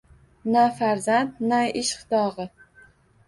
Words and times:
Na 0.53 0.61
farzand, 0.77 1.35
na 1.51 1.59
ishq 1.81 2.01
dog’i. 2.13 2.47